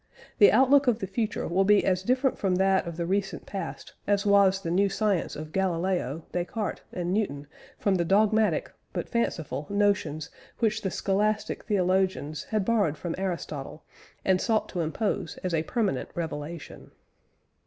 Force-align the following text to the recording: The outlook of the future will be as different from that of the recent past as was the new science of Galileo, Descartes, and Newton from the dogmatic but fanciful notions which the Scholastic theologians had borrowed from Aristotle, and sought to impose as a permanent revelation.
The 0.39 0.51
outlook 0.51 0.87
of 0.87 0.97
the 0.97 1.05
future 1.05 1.47
will 1.47 1.63
be 1.63 1.85
as 1.85 2.01
different 2.01 2.35
from 2.39 2.55
that 2.55 2.87
of 2.87 2.97
the 2.97 3.05
recent 3.05 3.45
past 3.45 3.93
as 4.07 4.25
was 4.25 4.59
the 4.59 4.71
new 4.71 4.89
science 4.89 5.35
of 5.35 5.51
Galileo, 5.51 6.25
Descartes, 6.31 6.81
and 6.91 7.13
Newton 7.13 7.45
from 7.77 7.93
the 7.93 8.03
dogmatic 8.03 8.71
but 8.93 9.07
fanciful 9.07 9.67
notions 9.69 10.31
which 10.57 10.81
the 10.81 10.89
Scholastic 10.89 11.65
theologians 11.65 12.45
had 12.45 12.65
borrowed 12.65 12.97
from 12.97 13.13
Aristotle, 13.19 13.83
and 14.25 14.41
sought 14.41 14.69
to 14.69 14.81
impose 14.81 15.37
as 15.43 15.53
a 15.53 15.61
permanent 15.61 16.09
revelation. 16.15 16.89